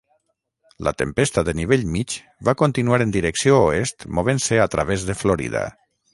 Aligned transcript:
La 0.85 0.93
tempesta 1.01 1.43
de 1.49 1.53
nivell 1.59 1.83
mig 1.97 2.15
va 2.49 2.55
continuar 2.63 2.99
en 3.07 3.13
direcció 3.17 3.61
oest 3.67 4.09
movent-se 4.21 4.61
a 4.67 4.69
través 4.79 5.07
de 5.13 5.19
Florida. 5.23 5.65